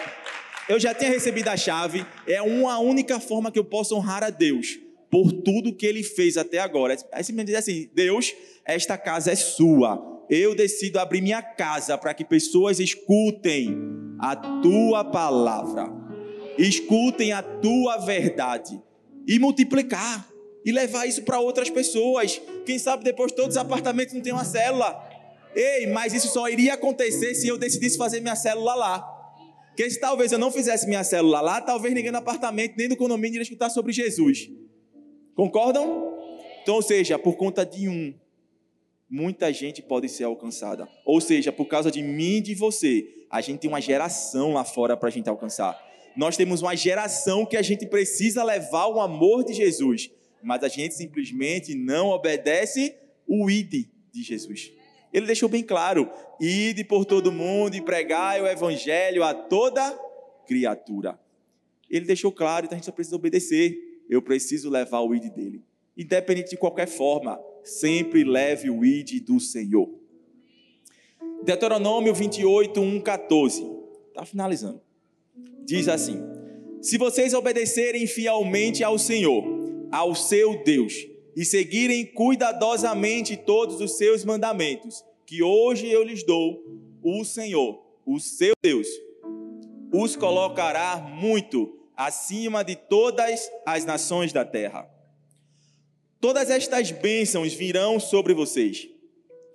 [0.70, 2.06] Eu já tinha recebido a chave.
[2.28, 4.80] É uma única forma que eu posso honrar a Deus
[5.12, 6.94] por tudo que Ele fez até agora.
[6.94, 8.34] É simplesmente dizer assim: Deus,
[8.66, 10.10] esta casa é sua.
[10.30, 13.78] Eu decido abrir minha casa para que pessoas escutem
[14.18, 15.92] a tua palavra,
[16.58, 18.82] escutem a tua verdade
[19.28, 20.32] e multiplicar
[20.64, 22.42] e levar isso para outras pessoas.
[22.66, 24.98] Quem sabe depois todos os apartamentos não têm uma célula.
[25.54, 29.00] Ei, mas isso só iria acontecer se eu decidisse fazer minha célula lá.
[29.68, 32.96] Porque se talvez eu não fizesse minha célula lá, talvez ninguém no apartamento, nem do
[32.96, 34.50] condomínio iria escutar sobre Jesus.
[35.36, 36.18] Concordam?
[36.62, 38.14] Então, ou seja, por conta de um,
[39.10, 40.88] muita gente pode ser alcançada.
[41.06, 44.64] Ou seja, por causa de mim e de você, a gente tem uma geração lá
[44.64, 45.80] fora para a gente alcançar.
[46.16, 50.12] Nós temos uma geração que a gente precisa levar o amor de Jesus,
[50.44, 52.96] mas a gente simplesmente não obedece
[53.28, 54.72] o ID de Jesus.
[55.14, 59.92] Ele deixou bem claro: ide por todo mundo e pregai o evangelho a toda
[60.46, 61.20] criatura.
[61.90, 63.91] Ele deixou claro, então a gente só precisa obedecer.
[64.12, 65.64] Eu preciso levar o id dele.
[65.98, 69.90] Independente de qualquer forma, sempre leve o id do Senhor.
[71.46, 73.66] Deuteronômio 28, 1, 14.
[74.10, 74.82] Está finalizando.
[75.64, 76.22] Diz assim:
[76.82, 79.46] Se vocês obedecerem fielmente ao Senhor,
[79.90, 80.94] ao seu Deus,
[81.34, 86.62] e seguirem cuidadosamente todos os seus mandamentos, que hoje eu lhes dou,
[87.02, 88.90] o Senhor, o seu Deus,
[89.94, 94.90] os colocará muito acima de todas as nações da terra.
[96.20, 98.88] Todas estas bênçãos virão sobre vocês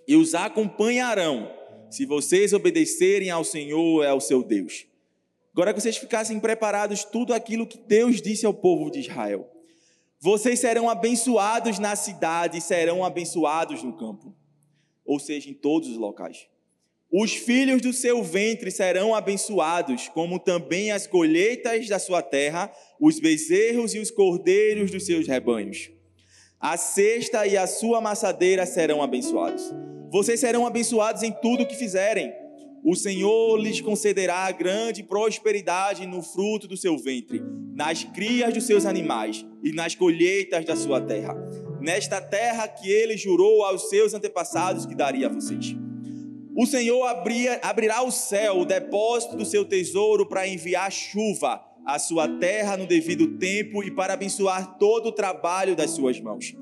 [0.06, 1.50] e os acompanharão,
[1.90, 4.86] se vocês obedecerem ao Senhor ao seu Deus.
[5.52, 9.50] Agora que vocês ficassem preparados tudo aquilo que Deus disse ao povo de Israel.
[10.20, 14.34] Vocês serão abençoados na cidade e serão abençoados no campo,
[15.04, 16.48] ou seja, em todos os locais.
[17.12, 23.20] Os filhos do seu ventre serão abençoados, como também as colheitas da sua terra, os
[23.20, 25.90] bezerros e os cordeiros dos seus rebanhos.
[26.58, 29.72] A cesta e a sua amassadeira serão abençoados.
[30.10, 32.32] Vocês serão abençoados em tudo o que fizerem
[32.88, 37.42] o Senhor lhes concederá grande prosperidade no fruto do seu ventre,
[37.74, 41.34] nas crias dos seus animais e nas colheitas da sua terra,
[41.80, 45.74] nesta terra que ele jurou aos seus antepassados que daria a vocês.
[46.58, 51.98] O Senhor abria, abrirá o céu, o depósito do seu tesouro, para enviar chuva à
[51.98, 56.56] sua terra no devido tempo e para abençoar todo o trabalho das suas mãos.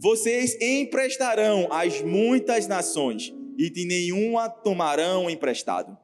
[0.00, 5.96] Vocês emprestarão às muitas nações e de nenhuma tomarão emprestado.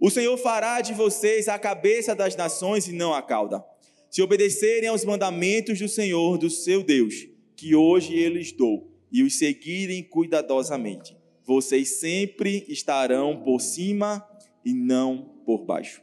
[0.00, 3.64] O Senhor fará de vocês a cabeça das nações e não a cauda,
[4.10, 9.22] se obedecerem aos mandamentos do Senhor, do seu Deus, que hoje eu lhes dou, e
[9.22, 11.16] os seguirem cuidadosamente.
[11.46, 14.26] Vocês sempre estarão por cima
[14.64, 16.02] e não por baixo.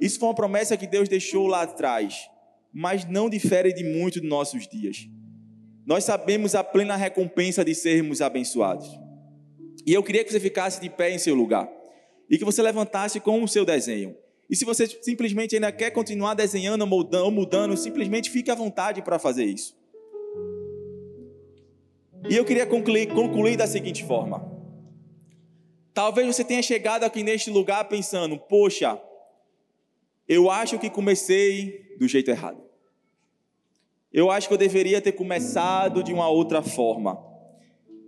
[0.00, 2.28] Isso foi uma promessa que Deus deixou lá atrás,
[2.72, 5.08] mas não difere de muito dos nossos dias.
[5.84, 8.88] Nós sabemos a plena recompensa de sermos abençoados.
[9.84, 11.68] E eu queria que você ficasse de pé em seu lugar
[12.30, 14.16] e que você levantasse com o seu desenho.
[14.48, 19.18] E se você simplesmente ainda quer continuar desenhando ou mudando, simplesmente fique à vontade para
[19.18, 19.76] fazer isso.
[22.28, 24.51] E eu queria concluir, concluir da seguinte forma:
[25.94, 29.00] talvez você tenha chegado aqui neste lugar pensando, poxa,
[30.28, 32.62] eu acho que comecei do jeito errado.
[34.12, 37.18] Eu acho que eu deveria ter começado de uma outra forma.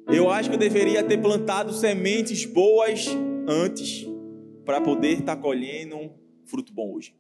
[0.07, 3.07] Eu acho que eu deveria ter plantado sementes boas
[3.49, 4.07] antes
[4.65, 6.11] para poder estar tá colhendo um
[6.45, 7.15] fruto bom hoje.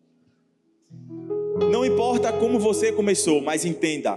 [1.71, 4.17] Não importa como você começou, mas entenda,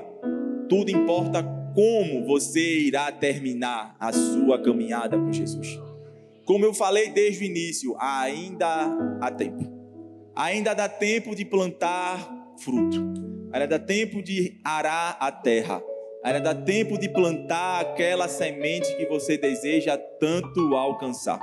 [0.67, 5.79] tudo importa como você irá terminar a sua caminhada com Jesus.
[6.47, 8.89] Como eu falei desde o início, ainda
[9.21, 9.63] há tempo.
[10.35, 12.27] Ainda dá tempo de plantar
[12.59, 12.97] fruto.
[13.51, 15.83] Ainda dá tempo de arar a terra
[16.27, 21.39] Ainda dá tempo de plantar aquela semente que você deseja tanto alcançar.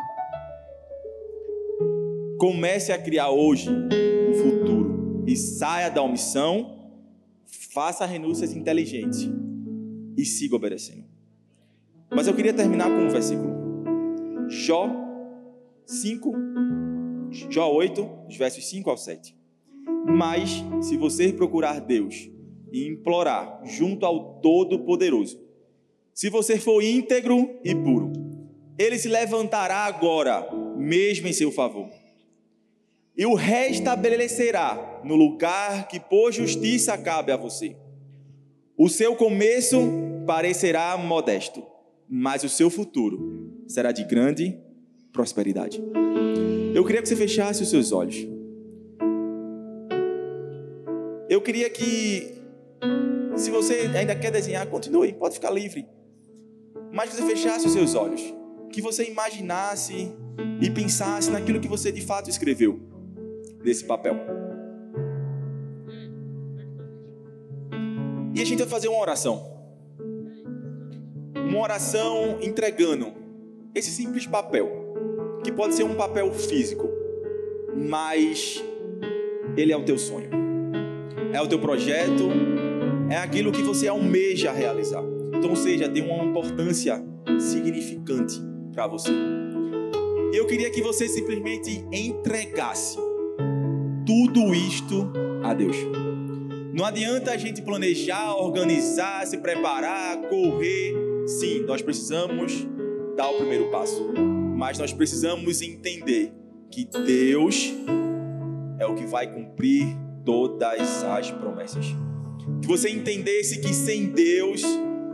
[2.38, 6.90] Comece a criar hoje o futuro e saia da omissão,
[7.46, 9.26] faça renúncias inteligentes
[10.18, 11.04] e siga obedecendo.
[12.14, 13.53] Mas eu queria terminar com um versículo.
[14.48, 14.90] Jó
[15.86, 16.32] 5,
[17.50, 19.36] Jó 8, versos 5 ao 7.
[20.06, 22.28] Mas se você procurar Deus
[22.72, 25.40] e implorar junto ao Todo-Poderoso.
[26.12, 28.12] Se você for íntegro e puro,
[28.76, 31.88] ele se levantará agora, mesmo em seu favor,
[33.16, 37.76] e o restabelecerá no lugar que por justiça cabe a você.
[38.76, 39.78] O seu começo
[40.26, 41.64] parecerá modesto,
[42.08, 44.58] mas o seu futuro será de grande
[45.12, 45.82] prosperidade.
[46.74, 48.16] Eu queria que você fechasse os seus olhos.
[51.28, 52.34] Eu queria que,
[53.36, 55.86] se você ainda quer desenhar, continue, pode ficar livre.
[56.92, 58.22] Mas que você fechasse os seus olhos.
[58.70, 60.12] Que você imaginasse
[60.60, 62.80] e pensasse naquilo que você de fato escreveu
[63.64, 64.16] nesse papel.
[68.34, 69.52] E a gente vai fazer uma oração.
[71.36, 73.23] Uma oração entregando
[73.74, 74.70] esse simples papel,
[75.42, 76.88] que pode ser um papel físico,
[77.76, 78.64] mas
[79.56, 80.30] ele é o teu sonho,
[81.32, 82.28] é o teu projeto,
[83.10, 85.02] é aquilo que você almeja realizar.
[85.36, 87.04] Então, seja, tem uma importância
[87.38, 88.40] significante
[88.72, 89.10] para você.
[90.32, 92.96] Eu queria que você simplesmente entregasse
[94.06, 95.12] tudo isto
[95.42, 95.76] a Deus.
[96.72, 100.94] Não adianta a gente planejar, organizar, se preparar, correr.
[101.26, 102.66] Sim, nós precisamos
[103.16, 104.12] dar o primeiro passo.
[104.56, 106.32] Mas nós precisamos entender
[106.70, 107.72] que Deus
[108.78, 109.86] é o que vai cumprir
[110.24, 111.86] todas as promessas.
[112.60, 114.62] Que você entendesse que sem Deus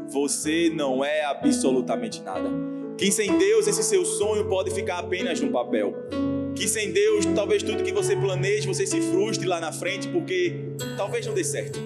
[0.09, 2.49] você não é absolutamente nada.
[2.97, 5.95] Que sem Deus esse seu sonho pode ficar apenas no papel.
[6.55, 10.75] Que sem Deus, talvez tudo que você planeje, você se frustre lá na frente, porque
[10.97, 11.81] talvez não dê certo.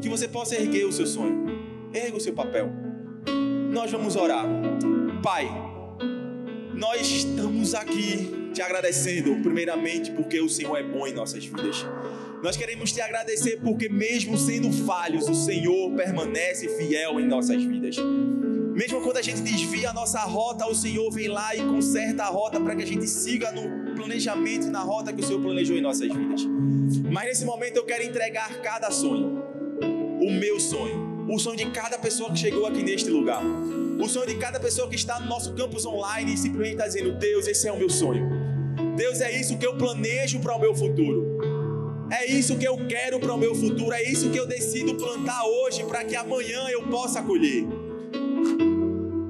[0.00, 1.46] Que você possa erguer o seu sonho,
[1.92, 2.83] erga o seu papel.
[3.74, 4.46] Nós vamos orar.
[5.20, 5.48] Pai,
[6.72, 11.84] nós estamos aqui te agradecendo, primeiramente, porque o Senhor é bom em nossas vidas.
[12.40, 17.96] Nós queremos te agradecer porque, mesmo sendo falhos, o Senhor permanece fiel em nossas vidas.
[17.96, 22.28] Mesmo quando a gente desvia a nossa rota, o Senhor vem lá e conserta a
[22.28, 25.80] rota para que a gente siga no planejamento, na rota que o Senhor planejou em
[25.80, 26.42] nossas vidas.
[27.10, 29.42] Mas nesse momento eu quero entregar cada sonho.
[30.22, 31.03] O meu sonho.
[31.34, 33.42] O sonho de cada pessoa que chegou aqui neste lugar.
[34.00, 37.18] O sonho de cada pessoa que está no nosso campus online e simplesmente está dizendo:
[37.18, 38.24] Deus, esse é o meu sonho.
[38.96, 42.06] Deus, é isso que eu planejo para o meu futuro.
[42.08, 43.92] É isso que eu quero para o meu futuro.
[43.92, 47.66] É isso que eu decido plantar hoje para que amanhã eu possa colher.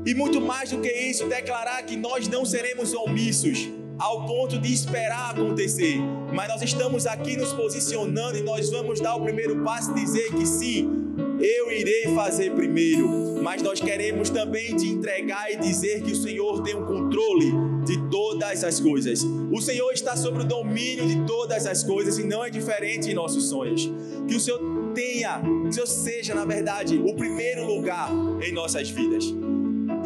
[0.05, 3.67] E muito mais do que isso, declarar que nós não seremos omissos
[3.99, 5.97] ao ponto de esperar acontecer,
[6.35, 10.31] mas nós estamos aqui nos posicionando e nós vamos dar o primeiro passo e dizer
[10.35, 11.05] que sim,
[11.45, 16.63] eu irei fazer primeiro, mas nós queremos também te entregar e dizer que o Senhor
[16.63, 17.53] tem o um controle
[17.85, 19.23] de todas as coisas.
[19.53, 23.15] O Senhor está sobre o domínio de todas as coisas e não é diferente em
[23.15, 23.91] nossos sonhos.
[24.27, 24.59] Que o Senhor
[24.95, 28.11] tenha, que o Senhor seja, na verdade, o primeiro lugar
[28.43, 29.25] em nossas vidas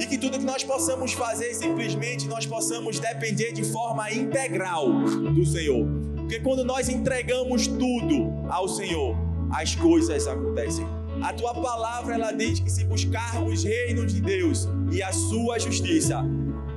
[0.01, 4.89] e que tudo que nós possamos fazer simplesmente nós possamos depender de forma integral
[5.35, 5.87] do Senhor.
[6.17, 9.17] Porque quando nós entregamos tudo ao Senhor,
[9.51, 10.98] as coisas acontecem.
[11.23, 16.25] A tua palavra ela diz que se buscarmos reino de Deus e a sua justiça,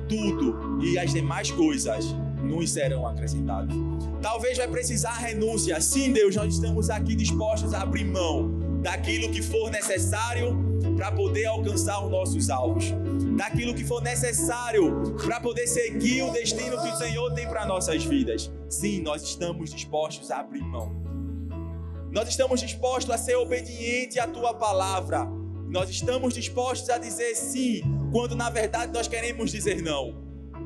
[0.08, 2.06] tudo e as demais coisas
[2.42, 3.74] nos serão acrescentadas.
[4.20, 5.80] Talvez vai precisar renúncia.
[5.80, 10.58] Sim, Deus, nós estamos aqui dispostos a abrir mão daquilo que for necessário
[10.96, 12.86] para poder alcançar os nossos alvos,
[13.36, 18.04] daquilo que for necessário para poder seguir o destino que o Senhor tem para nossas
[18.04, 18.50] vidas.
[18.68, 21.01] Sim, nós estamos dispostos a abrir mão.
[22.12, 25.26] Nós estamos dispostos a ser obediente à tua palavra.
[25.70, 27.80] Nós estamos dispostos a dizer sim,
[28.12, 30.14] quando na verdade nós queremos dizer não.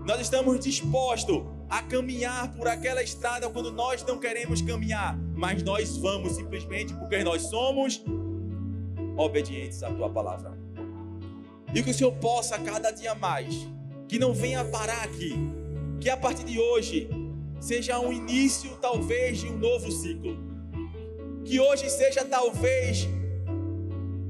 [0.04, 5.96] Nós estamos dispostos a caminhar por aquela estrada quando nós não queremos caminhar, mas nós
[5.96, 8.02] vamos simplesmente porque nós somos
[9.16, 10.52] obedientes à tua palavra.
[11.72, 13.54] E que o Senhor possa cada dia mais,
[14.08, 15.32] que não venha parar aqui,
[16.00, 17.08] que a partir de hoje
[17.60, 20.55] seja um início talvez de um novo ciclo.
[21.46, 23.08] Que hoje seja talvez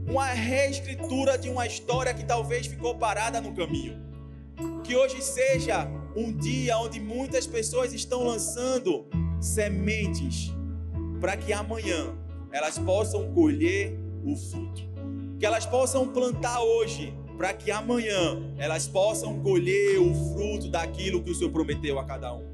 [0.06, 3.96] uma reescritura de uma história que talvez ficou parada no caminho.
[4.84, 9.06] Que hoje seja um dia onde muitas pessoas estão lançando
[9.40, 10.52] sementes
[11.18, 12.14] para que amanhã
[12.52, 14.82] elas possam colher o fruto.
[15.38, 21.30] Que elas possam plantar hoje para que amanhã elas possam colher o fruto daquilo que
[21.30, 22.44] o Senhor prometeu a cada um.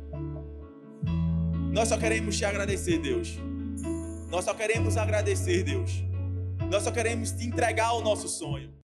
[1.73, 3.37] Nós só queremos te agradecer, Deus.
[4.33, 6.03] Nós só queremos agradecer, Deus.
[6.71, 8.73] Nós só queremos te entregar o nosso sonho.